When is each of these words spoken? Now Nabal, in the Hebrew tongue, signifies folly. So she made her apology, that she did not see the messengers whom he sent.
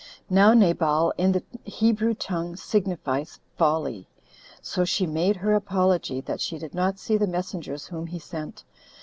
Now 0.31 0.55
Nabal, 0.55 1.13
in 1.15 1.31
the 1.31 1.43
Hebrew 1.63 2.15
tongue, 2.15 2.55
signifies 2.55 3.39
folly. 3.55 4.07
So 4.59 4.83
she 4.83 5.05
made 5.05 5.35
her 5.35 5.53
apology, 5.53 6.21
that 6.21 6.41
she 6.41 6.57
did 6.57 6.73
not 6.73 6.97
see 6.97 7.17
the 7.17 7.27
messengers 7.27 7.85
whom 7.85 8.07
he 8.07 8.17
sent. 8.17 8.63